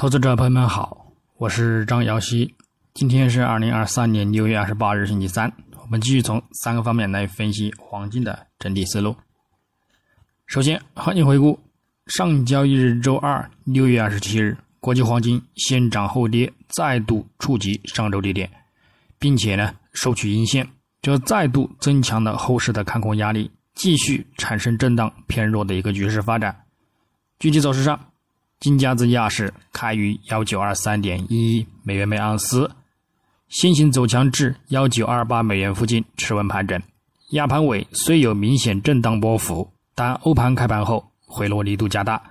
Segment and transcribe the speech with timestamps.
[0.00, 2.54] 投资者朋友们好，我是张瑶希。
[2.94, 5.52] 今天是二零二三年六月二十八日，星期三。
[5.78, 9.14] 我们继续从三个方面来分析黄金的整体思路。
[10.46, 11.60] 首先，行情回顾：
[12.06, 18.50] 上交易日周二六月二十七日，国际黄金先涨后跌，再度触及上周低点，
[19.18, 20.66] 并且呢收取阴线，
[21.02, 26.58] 这再度增强了后市的看空压力，继续产生震荡偏弱的一个局势发展。
[27.38, 28.00] 具体走势上。
[28.60, 32.70] 金价自亚市开于幺九二三点一一美元每盎司，
[33.48, 36.78] 先行走强至幺九二八美元附近持稳盘整。
[37.30, 42.22] 亚盘尾虽有明显震荡波幅，但欧盘开盘后回落力度加大。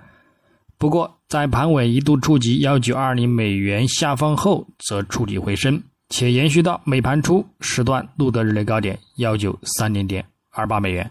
[0.78, 11.10] 不过，在盘尾一度触及幺九二零美元下方后，则触底回升，且延续到美盘初时段录得日内高点幺九三零点二八美元，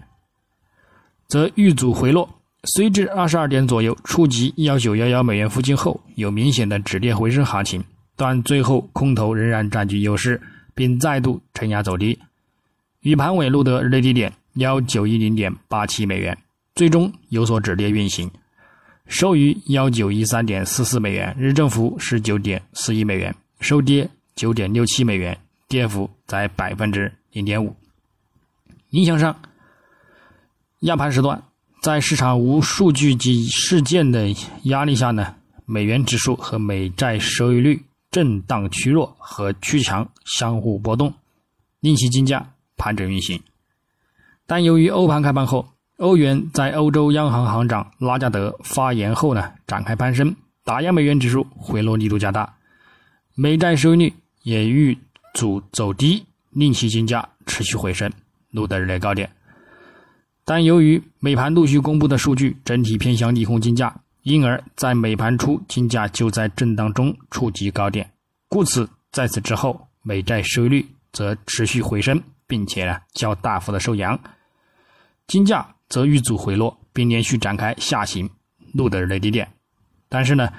[1.28, 2.39] 则遇阻回落。
[2.66, 7.82] 虽至二十二点左右触及幺九幺幺美元附近后，有明显的止跌回升行情，
[8.18, 10.42] 但最后空头仍然占据优势，
[10.76, 12.20] 并再度承压走低，
[13.00, 16.38] 与盘尾录得日内低点幺九一零点八七美元，
[16.76, 18.30] 最终有所止跌运行，
[19.08, 25.38] 收于幺九一三点四四美元，日振幅十九点四一美元，收跌九点六七美元，
[25.70, 27.74] 跌幅在百分之零点五。
[28.90, 29.34] 影响上，
[30.82, 31.42] 亚盘时段。
[31.82, 34.28] 在市场无数据及事件的
[34.64, 35.36] 压力下呢，
[35.66, 41.14] 美元指数和美债收益率震荡趋弱和趋强相互波动，
[41.80, 43.42] 令其金价盘整运行。
[44.46, 50.36] 但由于欧盘开盘后，欧元在欧洲央行行长拉加德发言后呢，展开攀升，
[50.66, 52.58] 打压美元指数回落力度加大，
[53.36, 54.14] 美债收益率
[54.44, 54.98] 也遇
[55.34, 58.12] 阻走低，令其金价持续回升，
[58.52, 59.32] 录得日内高点。
[60.50, 68.12] 但由于美盘陆续公布的数据整体偏向利空金价，因而，在美盘初金价就在震荡中触及高点，
[68.48, 74.20] 故此在此之后，美债收益率则持续回升，并且呢较大幅的收阳，
[75.28, 78.28] 金价则遇阻回落，并连续展开下行，
[78.74, 79.48] 录得日低点。
[80.10, 80.52] 但是呢，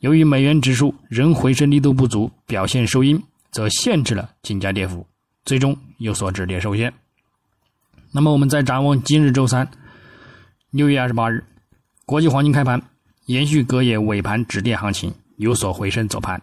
[0.00, 3.18] 由于美元指数仍回升力度不足，表现收阴，
[3.50, 5.06] 则限制了金价跌幅，
[5.46, 6.92] 最终有所止跌收线。
[8.12, 9.70] 那么我们再展望今日周三，
[10.70, 11.44] 六月二十八日，
[12.04, 12.82] 国际黄金开盘
[13.26, 16.42] 延续隔夜尾盘止跌行情，有所回升走盘，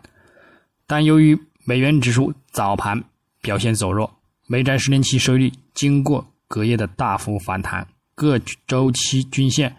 [0.85, 3.03] 但由于美元指数早盘
[3.41, 4.09] 表现走弱，
[4.47, 7.85] 美债十年期收益率经过隔夜的大幅反弹，
[8.15, 9.75] 各周期均线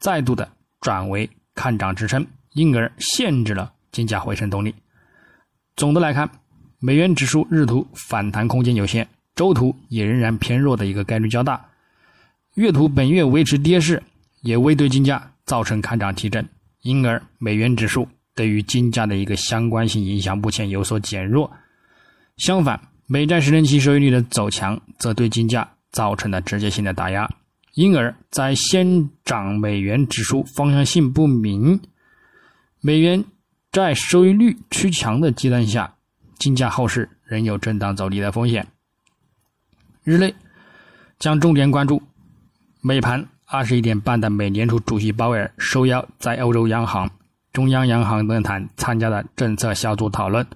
[0.00, 4.74] 再度的转为看涨支撑，因而限制了金价回升动力。
[5.76, 6.28] 总的来看，
[6.80, 9.08] 美元指数日图反弹空间有限。
[9.38, 11.64] 周图也仍然偏弱的一个概率较大，
[12.56, 14.02] 月图本月维持跌势，
[14.42, 16.44] 也未对金价造成看涨提振，
[16.82, 21.48] 因而美元指数对于金价的一个相关性影响目前有所减弱。
[22.36, 27.30] 相反，美债十年期收益率的走强，则对金价造成了直接性的打压。
[27.74, 31.80] 因而，在先涨美元指数方向性不明，
[32.80, 33.24] 美元
[33.70, 35.94] 债收益率趋强的阶段下，
[36.40, 38.66] 金价后市仍有震荡走低的风险。
[40.08, 40.34] 日内
[41.18, 42.02] 将重点关注
[42.80, 47.10] 美盘二十一点半的美联储主席鲍威尔受邀在欧洲央行
[47.52, 50.46] 中央央行论坛参加的政策小组讨论。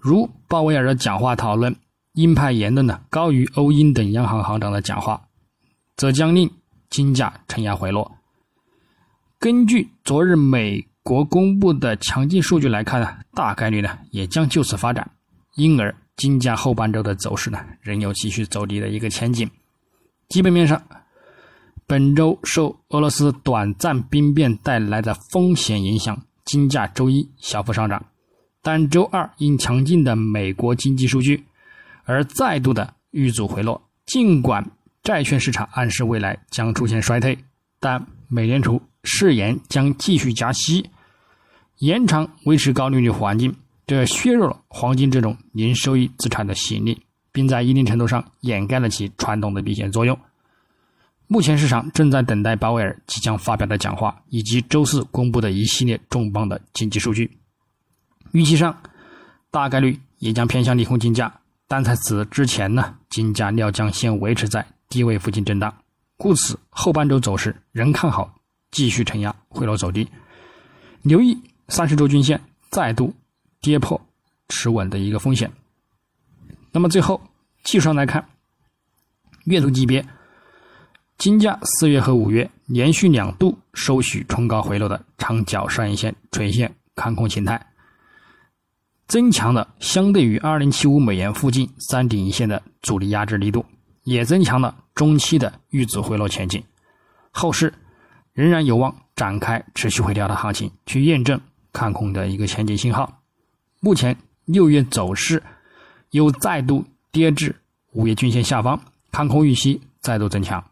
[0.00, 1.76] 如鲍威尔的讲话讨论
[2.14, 5.28] 鹰派言论呢高于欧英等央行行长的讲话，
[5.96, 6.50] 则将令
[6.90, 8.16] 金价承压回落。
[9.38, 15.08] 根据昨日美国公布的强劲数据来看呢，大概率呢也将就此发展，
[15.54, 15.94] 因而。
[16.16, 19.50] 金价后半周的走势呢，仍有继续走低的一个前景。
[20.28, 20.82] 基本面上，
[21.86, 28.04] 本周受俄罗斯短暂兵变带来的风险影响，金价周一小幅上涨，
[28.62, 31.44] 但周二因强劲的美国经济数据
[32.04, 33.82] 而再度的遇阻回落。
[34.06, 34.70] 尽管
[35.02, 37.38] 债券市场暗示未来将出现衰退，
[37.78, 40.88] 但美联储誓言将继续加息，
[41.78, 43.54] 延长维持高利率环境。
[43.86, 47.00] 这削弱了黄金这种零收益资产的吸引力，
[47.30, 50.18] 并在一定程度上掩盖了其传统的避险作用。
[51.28, 57.38] 目前市场正在等待鲍威尔即将发表的讲话，以及周四公布的一系列重磅的经济数据。
[58.32, 58.76] 预期上，
[59.52, 61.32] 大概率也将偏向利空金价，
[61.68, 65.72] 但在此之前呢，金价料将先维持在低位附近震荡，
[66.16, 68.34] 故此后半周走势仍看好，
[68.72, 70.08] 继续承压回落走低。
[71.02, 73.14] 留意三十周均线再度。
[73.60, 74.00] 跌破
[74.48, 75.50] 持稳的一个风险。
[76.72, 77.20] 那么最后
[77.64, 78.28] 技术上来看，
[79.44, 80.06] 月图级别，
[81.18, 87.66] 金价四月和五月连续两度收取冲高回落的长角上影线垂线看空形态，
[89.08, 93.64] 增强了相对于二零七五美元附近三顶一线的阻力压制力度，
[94.04, 96.62] 也增强了中期的遇阻回落前景。
[97.30, 97.72] 后市
[98.32, 101.40] 仍然有望展开持续回调的行情，去验证
[101.72, 103.22] 看空的一个前景信号。
[103.80, 105.42] 目前六月走势
[106.10, 107.54] 又再度跌至
[107.92, 108.80] 五月均线下方，
[109.10, 110.62] 看空预期再度增强。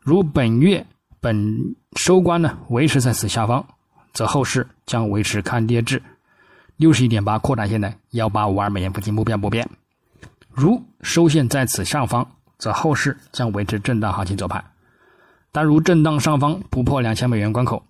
[0.00, 0.86] 如本月
[1.20, 3.64] 本收官呢维持在此下方，
[4.12, 6.02] 则后市将维持看跌至
[6.76, 9.68] 六十一点八扩展线的幺八五二美元附近目标不变。
[10.50, 12.26] 如收线在此上方，
[12.58, 14.64] 则后市将维持震荡行情走盘。
[15.50, 17.82] 但如震荡上方不破两千美元关口，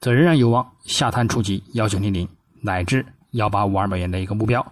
[0.00, 2.28] 则仍然有望下探触及幺九零零
[2.60, 4.64] 乃至幺八五二美元的一个目标。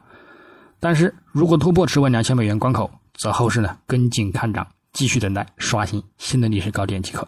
[0.79, 7.27] 但是如果突破持稳两千美元关口，则后市呢跟进看涨，继续等待刷新新的历史高点即可。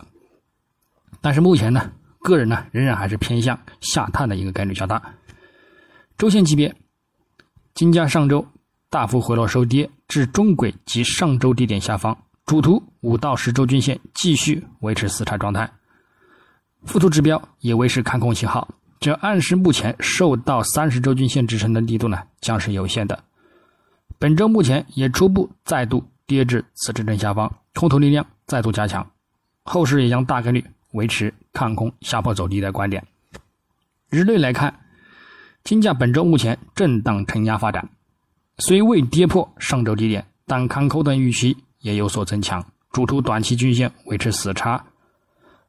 [1.21, 1.91] 但是目前呢，
[2.21, 5.03] 个人呢仍然还是偏向下探的一个概率较大。
[6.17, 6.75] 周线级别，
[7.75, 8.47] 金价上周
[8.91, 12.17] 大幅回落收跌至中轨及上周低点下方。
[12.45, 15.71] 主图五到十周均线继续维持死叉状态，
[16.85, 18.67] 附图指标也维持看空信号，
[19.01, 23.23] 这暗示目前受到三十周均线支撑的力度呢将是有限的。
[24.19, 29.09] 本周目前也初步再度跌至此支撑下方，空头力量再度加强，
[29.63, 33.05] 后市也将大概率维持看空下破走低的观点。
[34.11, 34.75] 日内来看，
[35.65, 37.89] 金价本周目前震荡承压发展，
[38.59, 41.57] 虽未跌破上周低点，但看空的预期。
[41.81, 44.85] 也有所增强，主图短期均线维持死叉，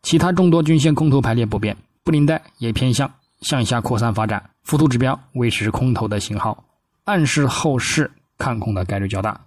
[0.02, 6.66] 其他众多均线空头排列不变，布林带也偏向向下扩散发展，附图指标维持空头的信号，
[7.04, 9.40] 暗示后市看空的概率较大，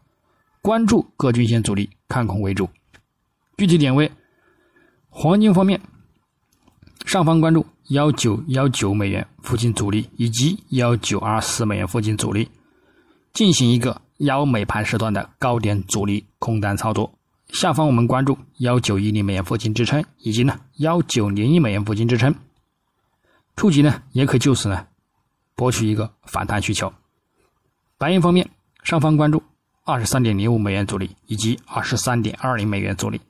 [0.60, 2.68] 关注各均线阻力，看空为主。
[3.56, 4.10] 具体点位，
[5.08, 5.80] 黄金方面，
[7.04, 12.48] 上方关注幺九幺九美元附近阻力以及幺九二四美元附近阻力，
[13.32, 14.00] 进行一个。
[14.18, 17.12] 幺美盘时段的高点阻力空单操作，
[17.48, 22.32] 下方我们关注幺九一零美元附近支撑，以及呢幺九零一美元附近支撑，
[23.56, 24.86] 触及呢也可就此呢
[25.54, 26.92] 博取一个反弹需求。
[27.98, 28.48] 白银方面，
[28.82, 29.42] 上方关注
[29.84, 33.20] 二十三点零五美元阻力以及二十三点二零美元阻力，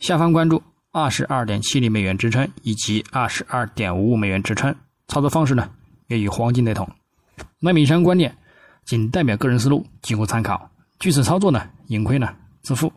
[0.00, 4.74] 下方关注二十二点七零美元支撑以及二十二点五五美元支撑。
[5.08, 5.70] 操作方式呢
[6.06, 6.88] 也与黄金雷同。
[7.58, 8.36] 那么以上观点。
[8.84, 10.68] 仅代表个人思路，仅供参考。
[10.98, 12.92] 据此操作呢，盈亏呢自负。